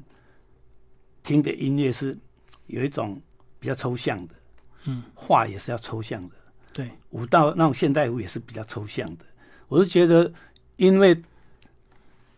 [1.23, 2.17] 听的音乐是
[2.67, 3.17] 有一种
[3.61, 4.33] 比较抽象的。
[4.85, 6.35] 嗯，画也是要抽象的，
[6.73, 9.25] 对，舞蹈那种现代舞也是比较抽象的。
[9.67, 10.31] 我是觉得，
[10.77, 11.19] 因为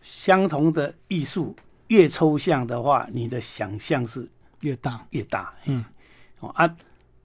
[0.02, 1.56] 相同的艺术
[1.88, 4.28] 越抽象的话，你的想象是
[4.60, 5.54] 越大越大。
[5.64, 5.84] 嗯，
[6.40, 6.72] 哦啊，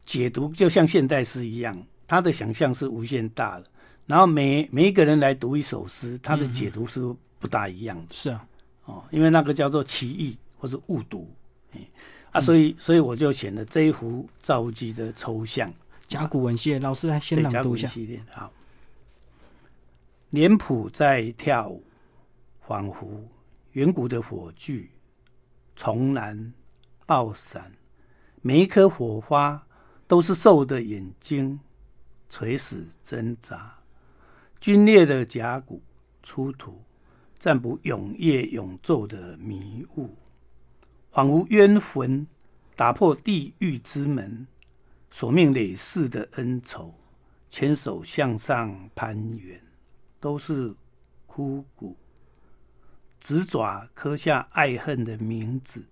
[0.05, 1.75] 解读就像现代诗一样，
[2.07, 3.65] 他的想象是无限大的。
[4.07, 7.01] 然后每每一个人来读一首诗，他的解读是
[7.37, 8.07] 不大一样的。
[8.11, 8.47] 是啊，
[8.85, 11.29] 哦，因为那个叫做奇异或是误读。
[12.31, 15.73] 啊，所以所以我就选了这一幅赵无极的抽象
[16.07, 17.87] 甲骨文系列，老师来先朗读一下。
[17.87, 18.51] 系列好，
[20.29, 21.83] 脸谱在跳舞，
[22.67, 23.27] 仿佛
[23.71, 24.89] 远古的火炬，
[25.75, 26.53] 重燃
[27.05, 27.71] 爆闪，
[28.41, 29.67] 每一颗火花
[30.07, 31.59] 都是兽的眼睛，
[32.29, 33.75] 垂死挣扎。
[34.61, 35.81] 皲裂的甲骨
[36.21, 36.81] 出土，
[37.37, 40.09] 占卜永夜永昼的迷雾。
[41.11, 42.25] 仿佛冤魂
[42.75, 44.45] 打破地狱之门，
[45.09, 46.93] 索命累世的恩仇，
[47.49, 49.61] 牵手向上攀援，
[50.19, 50.73] 都是
[51.25, 51.97] 枯骨。
[53.19, 55.83] 指爪刻下爱恨的名字，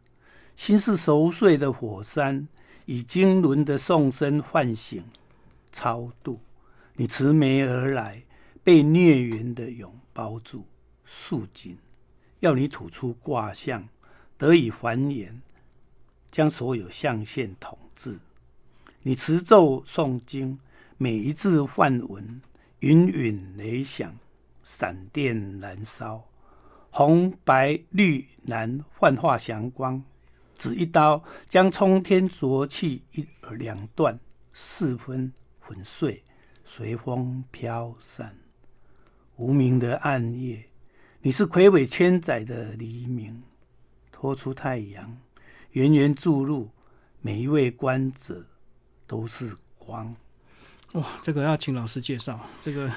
[0.56, 2.48] 心是熟睡的火山，
[2.86, 5.04] 以经纶的颂声唤醒
[5.72, 6.40] 超度。
[6.96, 8.24] 你持眉而来，
[8.64, 10.66] 被孽缘的拥抱住，
[11.04, 11.78] 束紧，
[12.40, 13.88] 要你吐出卦象。
[14.38, 15.30] 得以繁衍，
[16.32, 18.18] 将所有象限统治。
[19.02, 20.60] 你持咒诵经，
[20.98, 22.42] 每一字梵文，
[22.80, 24.16] 云云雷响，
[24.64, 26.24] 闪电燃烧，
[26.92, 30.04] 红白绿蓝幻化祥光。
[30.56, 34.20] 只一刀，将冲天浊气一而两断，
[34.54, 36.24] 四分粉碎，
[36.66, 38.36] 随风飘散。
[39.36, 40.68] 无名的暗夜，
[41.22, 43.44] 你是魁伟千载的黎明。
[44.20, 45.16] 拖出太阳，
[45.74, 46.68] 源源注入，
[47.22, 48.44] 每一位观者
[49.06, 50.12] 都是光。
[50.94, 52.40] 哇，这个要请老师介绍。
[52.60, 52.92] 这个，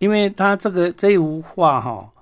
[0.00, 2.12] 因为他这个这一幅画哈，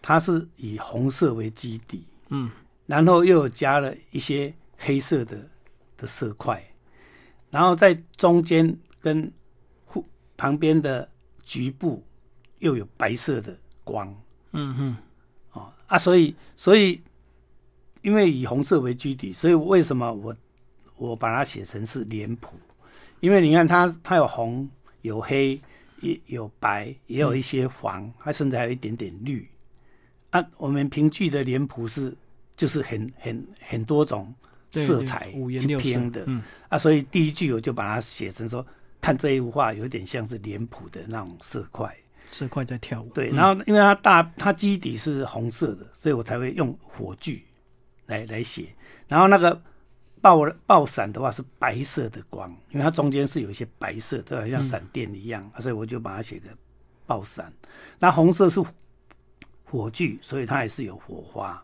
[0.00, 2.48] 它是以红色为基底，嗯，
[2.86, 5.36] 然后又加了一些黑色的
[5.96, 6.64] 的色块，
[7.50, 9.32] 然后在中间跟
[10.36, 11.08] 旁边的
[11.42, 12.06] 局部
[12.60, 14.16] 又有白色的光，
[14.52, 14.96] 嗯哼，
[15.54, 17.02] 哦啊，所以所以。
[18.04, 20.36] 因为以红色为基底，所以为什么我
[20.96, 22.54] 我把它写成是脸谱？
[23.20, 24.68] 因为你看它它有红
[25.00, 25.58] 有黑
[26.00, 29.48] 也有白，也有一些黄，它甚至还有一点点绿。
[30.28, 32.14] 啊，我们评剧的脸谱是
[32.54, 34.34] 就是很很很多种
[34.72, 38.64] 色彩去拼的，嗯啊，所以第一句我就把它写成说，
[39.00, 41.96] 看这一幅画有点像是脸谱的那种色块，
[42.28, 43.08] 色块在跳舞。
[43.14, 47.42] 对，然后因为它大它基底是红色的，所以我才会用火炬。
[48.06, 48.74] 来来写，
[49.08, 49.60] 然后那个
[50.20, 56.48] 爆爆闪的话是白色的光，因为它中间是有一些白色，都好像闪电一样，所以我就把它写个
[57.06, 57.52] 爆闪。
[57.98, 58.62] 那红色是
[59.64, 61.62] 火炬，所以它也是有火花。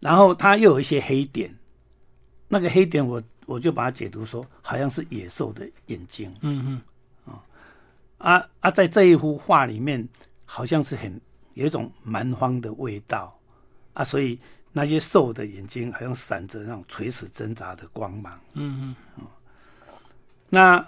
[0.00, 1.52] 然后它又有一些黑点，
[2.46, 6.32] 那个黑点我我就把它解读说，好像是野兽的眼睛。
[6.40, 6.80] 嗯
[7.26, 7.34] 嗯，
[8.18, 10.08] 啊啊，在这一幅画里面，
[10.44, 11.20] 好像是很
[11.54, 13.36] 有一种蛮荒的味道
[13.92, 14.38] 啊，所以。
[14.72, 18.38] 那些兽的眼睛好像闪着那种垂死挣扎的光芒。
[18.52, 19.26] 嗯嗯。
[20.50, 20.86] 那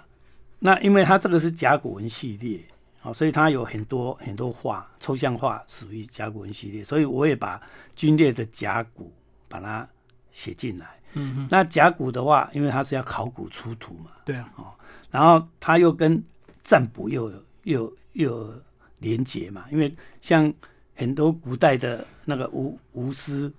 [0.59, 2.59] 那因为它这个是甲骨文系列，
[3.01, 7.61] 哦，所以它有很多很多画，抽象画属于甲骨文系列，所以我也把
[7.95, 9.11] 军列的甲骨
[9.49, 9.87] 把它
[10.31, 10.99] 写进来。
[11.13, 11.47] 嗯嗯。
[11.51, 14.11] 那甲骨的话，因为它是要考古出土嘛。
[14.23, 14.53] 对啊。
[14.55, 14.71] 哦，
[15.09, 16.23] 然后它又跟
[16.61, 18.61] 占卜又有又又
[18.99, 20.53] 连结嘛，因为像
[20.95, 23.51] 很多古代的那个巫巫师。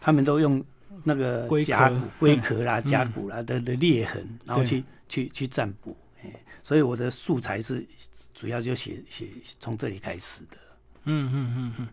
[0.00, 0.62] 他们都用
[1.04, 6.32] 那个甲骨龟壳啦、甲骨啦的的裂痕，然后去去去占卜，哎，
[6.62, 7.86] 所以我的素材是
[8.34, 9.28] 主要就写写
[9.60, 10.56] 从这里开始的。
[11.04, 11.88] 嗯嗯嗯嗯。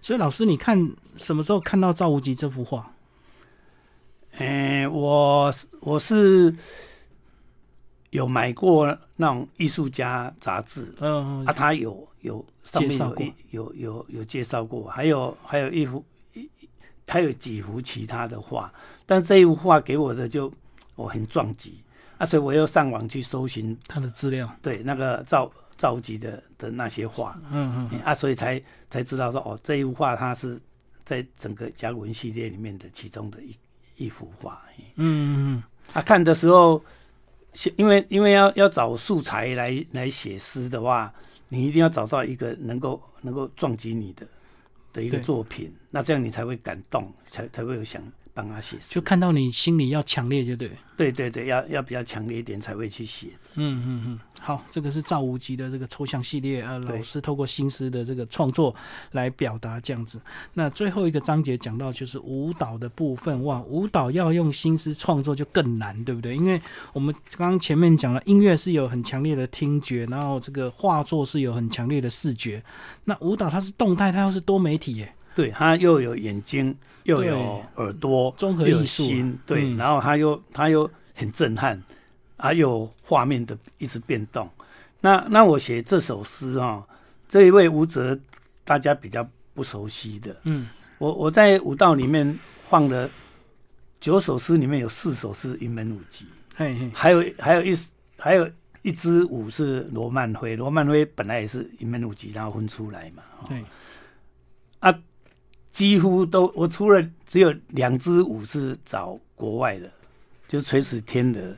[0.00, 0.78] 所以老师，你看
[1.16, 2.92] 什么时候看到赵无极这幅画？
[4.38, 6.54] 哎，我我是
[8.10, 12.96] 有买过那种艺术家杂志，嗯，啊，他有有上面
[13.50, 16.19] 有有有有介绍过，还有还有一幅一
[17.10, 18.72] 还有几幅其他的画，
[19.04, 20.50] 但这一幅画给我的就
[20.94, 21.82] 我很撞击。
[22.16, 30.60] 啊，所以我又上网去搜寻他的资料，对那个赵赵吉的的那些画，嗯嗯，啊，所以才才知道说哦，这一幅画它是
[31.04, 33.54] 在整个甲骨文系列里面的其中的一。
[33.96, 34.58] 一幅画，
[34.94, 36.82] 嗯嗯嗯，啊看的时候，
[37.52, 41.12] 写因为因为要要找素材来来写诗的话，
[41.50, 44.26] 你一定要找到一个能够能够撞击你的
[44.92, 48.02] 的一个作品，那这样你才会感动，才才会有想。
[48.40, 50.70] 帮他写，就看到你心里要强烈，就对。
[50.96, 53.28] 对对对，要要比较强烈一点才会去写。
[53.54, 58.74] 嗯嗯嗯，好，这个是赵无极的这个抽象系列，啊，老师透过新诗的这个创作
[59.12, 60.20] 来表达这样子。
[60.52, 66.36] 那最后一个章节讲到就是舞蹈的部分，哇，舞蹈要用新诗创作就更难，对不对？
[66.36, 66.60] 因为
[66.92, 72.62] 我们刚刚前面讲了，音乐是有很强烈的听觉，然后这个画作是有很强烈的视觉，
[73.04, 75.14] 那舞蹈它是动态，它又是多媒体耶。
[75.34, 79.08] 对，它又有眼睛，又有耳朵，综合艺术。
[79.46, 81.80] 对，然后它又它又很震撼，
[82.36, 84.48] 还有画面的一直变动。
[85.00, 86.84] 那那我写这首诗啊，
[87.28, 88.18] 这一位舞者
[88.64, 90.36] 大家比较不熟悉的。
[90.42, 92.38] 嗯，我我在舞蹈里面
[92.68, 93.08] 放了
[94.00, 97.74] 九首诗，里面有四首是云门舞集，嘿嘿，还有还有一
[98.18, 98.50] 还有
[98.82, 103.22] 一支舞是罗曼辉，罗曼辉本来也是云门舞集，然后分出来嘛。
[103.48, 103.64] 对，
[104.80, 104.92] 啊。
[105.70, 109.90] 几乎都，我除了只有两支舞是找国外的，
[110.48, 111.56] 就是垂死天的，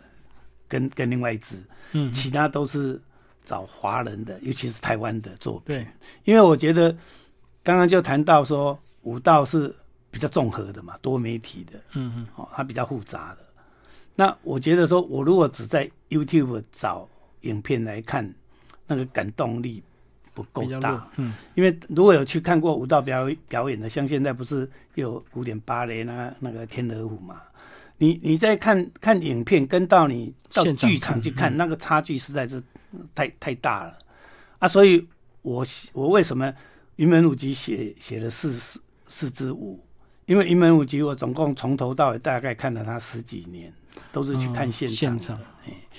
[0.69, 1.57] 跟跟另外一支，
[1.93, 3.01] 嗯，其他都是
[3.45, 5.77] 找华人的，尤其是台湾的作品。
[5.77, 5.87] 对，
[6.25, 6.95] 因为我觉得
[7.63, 9.75] 刚刚就谈到说舞蹈是
[10.11, 13.43] 比较综合的嘛，多媒体的，嗯嗯，哦，它比较复杂的。
[14.15, 17.09] 那我觉得说，我如果只在 YouTube 找
[17.41, 18.33] 影片来看，
[18.87, 19.83] 那个感动力。
[20.35, 27.43] 不够大，嗯，因为如果有去看过舞蹈表表演的，像现在不是有古典芭蕾那那个天鹅舞嘛？
[27.99, 32.61] 你你在看看影片，跟到你到剧场去看，那个差距实在是
[33.15, 33.97] 太太大了
[34.59, 34.67] 啊！
[34.67, 35.07] 所以，
[35.43, 36.53] 我我为什么
[36.97, 39.79] 云门舞集写写了四四四支舞？
[40.27, 43.73] 因为云门舞集我总共从头到尾大概看了他十几年，
[44.11, 45.39] 都是去看现场，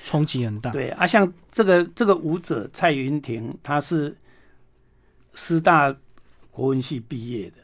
[0.05, 0.71] 冲击很大。
[0.71, 4.17] 对啊，像这个这个舞者蔡云婷，他是。
[5.33, 5.95] 师大
[6.51, 7.57] 国文系毕业的，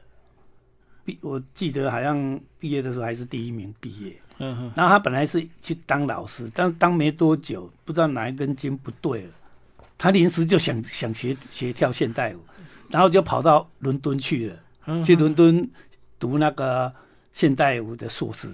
[1.06, 4.16] 毕我记得好像毕业的时候还是第一名毕业。
[4.40, 4.72] 嗯哼。
[4.76, 9.32] 然后他本来是去当老师，但当没多久，不知道哪一根筋不对了，
[9.98, 12.40] 他临时就想想学学跳现代舞，
[12.90, 14.50] 然后就跑到伦敦去
[14.86, 15.70] 了，去伦敦
[16.18, 16.92] 读那个
[17.34, 18.50] 现代舞的硕士，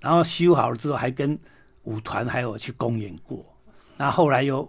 [0.00, 1.38] 然后修好了之后，还跟
[1.82, 3.44] 舞团还有去公演过，
[3.96, 4.66] 那后后来又。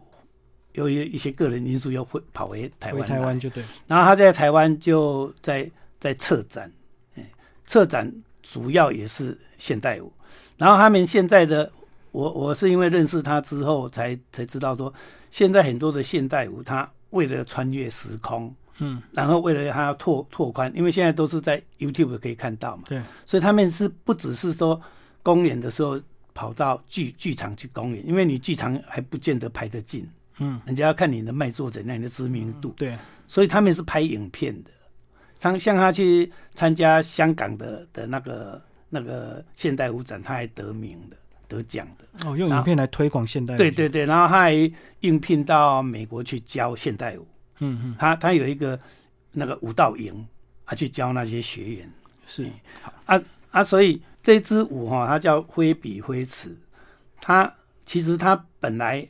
[0.74, 3.08] 由于一些个人因素，又会跑回台湾。
[3.08, 3.64] 台湾就对。
[3.88, 6.72] 然后他在台湾就在在策展，
[7.16, 7.26] 哎
[7.66, 8.12] 策展
[8.44, 10.12] 主要也是现代舞。
[10.58, 11.72] 然后他们现在的
[12.12, 14.94] 我，我是因为认识他之后，才才知道说，
[15.32, 24.80] 现在很多的现代舞，他为了穿越时空，嗯，然后为了他要拓拓宽，因为现在都是在 YouTube 可以看到嘛，对，所以他们是不只是说
[25.24, 26.00] 公演的时候
[26.34, 30.08] 跑到剧剧场去公演，因为你剧场还不见得排得进。
[30.40, 32.74] 嗯，人家要看你的卖座怎样，你的知名度。
[32.78, 32.98] 对，
[33.28, 34.72] 所以他们是拍影片的。
[35.38, 41.16] 像像他去参加香港的的那个那个现代舞展，他还得名的，
[41.48, 42.28] 得奖的。
[42.30, 43.56] 哦，用影片来推广现代。
[43.56, 47.26] 对对对，然后他还应聘到美国去教现代舞。
[47.60, 48.78] 嗯嗯，他他有一个
[49.32, 50.26] 那个舞蹈营，
[50.66, 51.92] 他去教那些学员。
[52.26, 52.50] 是，
[53.06, 53.22] 啊
[53.52, 56.58] 啊，所以这支舞哈，它叫挥笔挥词。
[57.22, 57.54] 它
[57.86, 59.08] 其实它本来。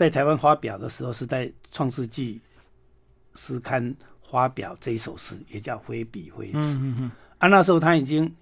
[0.00, 2.40] 在台湾发表的时候，是在《创世纪》
[3.38, 6.78] 诗刊发表这一首诗，也叫挥笔挥词。
[6.80, 8.34] 嗯嗯啊，那时候他已经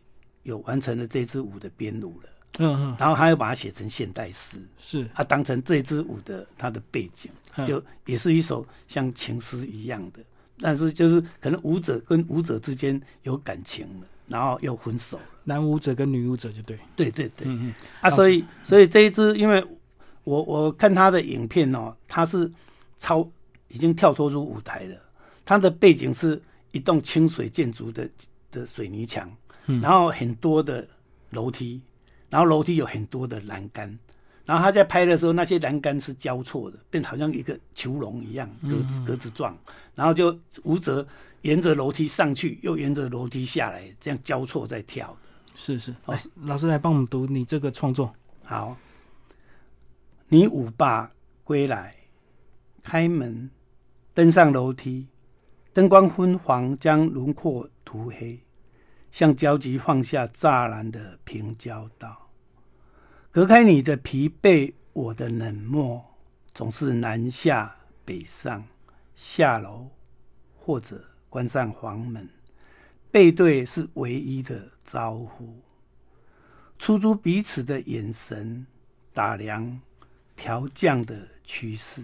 [0.44, 2.28] 有完成了这支舞的编舞了。
[2.60, 2.96] 嗯嗯。
[2.96, 7.28] 然后他又把它写成现代诗，是他当成这支舞的它的背景，
[7.66, 10.20] 就也是一首像情诗一样的。
[10.60, 15.24] 但是就是可能舞者跟舞者之间有感情了，然后又分手了。
[15.42, 16.78] 男舞者跟女舞者就对。
[16.94, 17.48] 对对对。
[17.48, 17.74] 嗯嗯。
[18.00, 19.60] 啊，所以所以这一支因为。
[20.28, 22.50] 我我看他的影片哦，他是
[22.98, 23.26] 超
[23.68, 24.96] 已经跳脱出舞台了。
[25.46, 26.40] 他的背景是
[26.72, 28.06] 一栋清水建筑的
[28.50, 29.30] 的水泥墙，
[29.80, 30.86] 然后很多的
[31.30, 31.80] 楼梯，
[32.28, 33.98] 然后楼梯有很多的栏杆，
[34.44, 39.56] 然后他在拍的时候，那些栏杆是交错的，变好像一个囚笼一样，格子格子状。
[39.94, 41.06] 然后就舞者
[41.42, 45.16] 沿着楼梯上去，又沿着楼梯下来，这样交错在跳。
[45.56, 48.14] 是是，老师老师来帮我们读你这个创作。
[48.44, 48.76] 好，
[50.30, 51.10] 你舞罢
[51.42, 51.96] 归来，
[52.82, 53.50] 开门，
[54.12, 55.08] 登上楼梯，
[55.72, 58.38] 灯光昏黄，将轮廓涂黑，
[59.10, 62.28] 像焦急放下栅栏的平交道。
[63.30, 66.04] 隔开你的疲惫，我的冷漠，
[66.52, 67.74] 总是南下
[68.04, 68.62] 北上，
[69.14, 69.88] 下楼
[70.58, 72.28] 或者关上房门，
[73.10, 75.62] 背对是唯一的招呼。
[76.78, 78.66] 出租彼此的眼神，
[79.14, 79.80] 打量
[80.38, 82.00] 调降的趋势，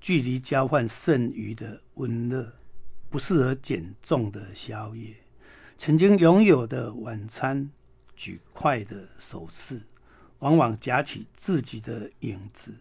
[0.00, 2.50] 距离交换剩余的温热，
[3.10, 5.14] 不适合减重的宵夜，
[5.76, 7.70] 曾经拥有的晚餐，
[8.16, 9.82] 举筷的手势。
[10.38, 12.74] 往往夹起自己的影子，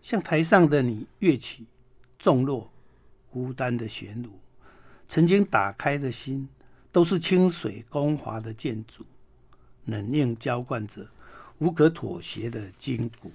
[0.00, 1.66] 像台上的你跃起，
[2.18, 2.72] 重落
[3.28, 4.30] 孤单的弦路。
[5.06, 6.48] 曾经打开的心，
[6.90, 9.04] 都是清水光滑的建筑，
[9.84, 11.06] 冷硬浇灌着
[11.58, 13.30] 无可妥协的筋骨。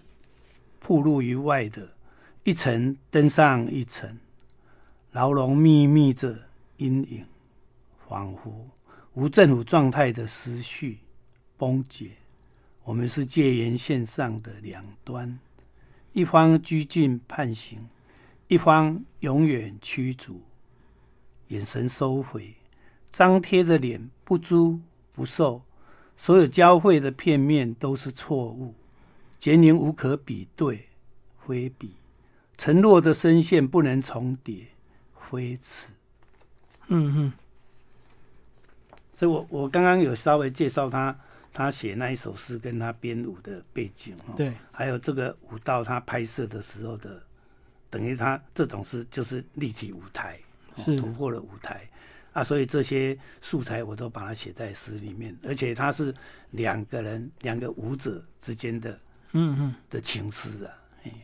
[0.82, 1.94] 铺露于外的
[2.44, 4.18] 一层，登上一层，
[5.12, 6.38] 牢笼密密着
[6.78, 7.26] 阴影，
[8.10, 8.68] 仿佛
[9.14, 10.98] 无政府状态的思绪
[11.56, 12.14] 崩解。
[12.84, 15.40] 我们是戒严线上的两端，
[16.14, 17.88] 一方拘禁判刑，
[18.48, 20.42] 一方永远驱逐。
[21.50, 22.56] 眼神收回，
[23.12, 24.80] 张贴的脸不租
[25.14, 25.62] 不售，
[26.18, 28.74] 所有交汇的片面都是错误，
[29.42, 30.88] 结凝无可比对，
[31.36, 31.96] 挥笔
[32.60, 34.68] 承诺的声线不能重叠，
[35.14, 35.89] 挥斥。
[36.89, 37.34] 嗯哼，
[39.16, 41.14] 所以我我刚刚有稍微介绍他。
[41.54, 47.22] 他写那一首诗，跟他编舞的背景，对，还有这个舞蹈他拍摄的时候的，
[47.89, 50.39] 等于他这种是就是立体舞台，
[50.78, 50.98] 是。
[50.98, 51.86] 突破了舞台。
[52.32, 56.16] 啊，所以这些素材我都把它写在诗里面，而且他是
[56.52, 58.98] 两个人两个舞者之间的，
[59.34, 60.72] 嗯嗯的情诗啊，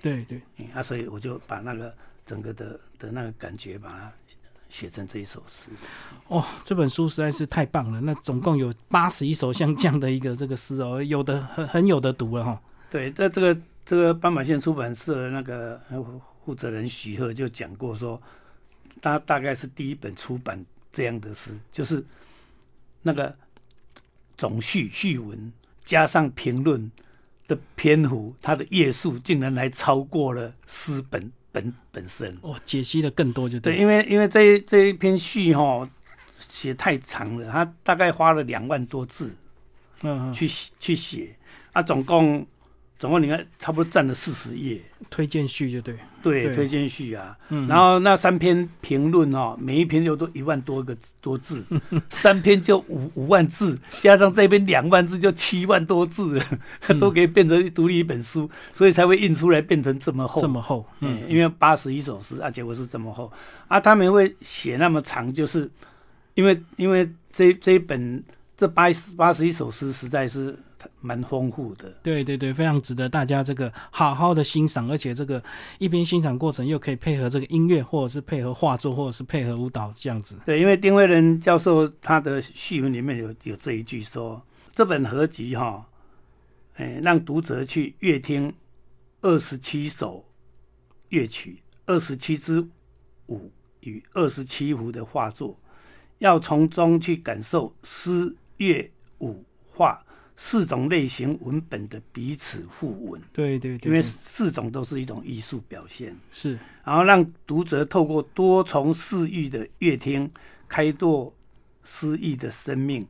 [0.01, 0.41] 对对，
[0.74, 1.93] 啊，所以我就把那个
[2.26, 4.12] 整个的的那个感觉把它。
[4.70, 5.70] 写成这一首诗，
[6.28, 8.01] 哦，这本书实在是太棒了。
[8.01, 12.62] 那总共有八十一首像这样的一个这个诗哦，有的很很有的读了哈。
[12.91, 15.80] 对，在这个这个斑马线出版社那个
[16.43, 18.22] 负责人许鹤就讲过说，
[19.01, 22.03] 他大概是第一本出版这样的诗，就是
[23.01, 23.34] 那个
[24.36, 25.53] 总序序文
[25.86, 26.91] 加上评论
[27.47, 31.31] 的篇幅，它的页数竟然还超过了诗本。
[31.49, 35.89] 本本身哦，解析的更多就对，因为因为这这一篇序哈
[36.37, 39.35] 写太长了，他大概花了两万多字，
[40.03, 40.47] 嗯，去
[40.79, 41.35] 去写
[41.71, 42.45] 啊，总共。
[42.99, 44.81] 总共你看，差不多占了四十页，
[45.11, 47.37] 推荐序就对，对，推荐序啊。
[47.67, 51.63] 然后那三篇评论哦，每一篇又都一万多个多字，
[52.09, 56.45] 三篇就五五万字，加上这边两万字，就七万多字了，
[56.99, 60.83] 都可以变成独立一本书，所以才会印出来变成这么厚，这么厚。
[61.01, 63.31] 嗯，因为八十一首诗啊，结果是这么厚
[63.67, 63.79] 啊。
[63.79, 65.69] 他们会写那么长，就是
[66.33, 68.23] 因为因为这这一本
[68.57, 70.57] 这八十八十一首诗实在是。
[71.01, 75.43] 蛮丰富的，对对对，非常值得大家这个好好的欣赏，而且这个
[75.80, 80.39] 一边欣赏过程又可以配合这个音乐，或者是配合画作，或者是配合舞蹈这样子。
[80.45, 84.41] 对，因为丁威仁教授他的序文里面有有这一句说，
[84.73, 85.88] 这本合集哈，
[86.75, 88.53] 哎，让读者去阅听
[89.21, 90.25] 二十七首
[91.09, 92.67] 乐曲，二十七支
[93.28, 93.51] 舞
[93.82, 95.59] 与二十七幅的画作，
[96.19, 100.03] 要从中去感受诗、乐、舞、画。
[100.39, 110.29] 四种类型文本的彼此互文，对对对，因为四种都是一种艺术表现，是，然后让读者透过多重视域的乐听，
[110.67, 111.33] 开拓
[111.83, 113.03] 诗意的生命，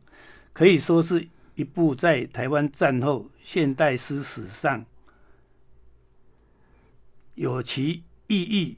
[0.54, 4.86] 可以说是一部在台湾战后现代诗史上
[7.36, 8.78] 有其意义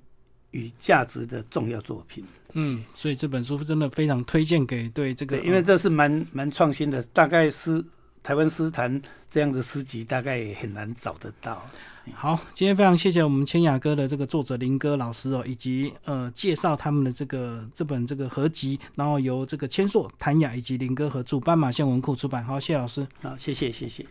[0.49, 2.25] 与价值的重要作品。
[2.53, 7.85] 嗯，所以这本书真的非常推荐给对这个，因为这是蛮蛮创新的，大概是。
[8.21, 11.65] 台湾诗坛这样的诗集大概也很难找得到。
[12.15, 22.43] 好，今天非常谢谢我们千雅歌的这个作者林哥老师哦，以及呃介绍他们的这个这本这个合集，然后由这个千硕、谭雅以及林哥合著，斑马线文库出版。
[22.43, 23.07] 好，谢谢老师。
[23.21, 24.03] 好，谢谢，谢谢。